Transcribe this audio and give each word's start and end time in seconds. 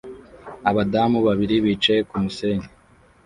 Abadamu 0.69 1.17
babiri 1.27 1.55
bicaye 1.65 2.01
kumusenyi 2.09 2.67